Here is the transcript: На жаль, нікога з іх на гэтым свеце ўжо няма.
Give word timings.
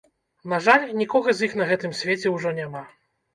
На 0.53 0.57
жаль, 0.67 0.85
нікога 1.01 1.29
з 1.41 1.45
іх 1.49 1.53
на 1.61 1.67
гэтым 1.73 1.93
свеце 2.01 2.33
ўжо 2.35 2.55
няма. 2.63 2.83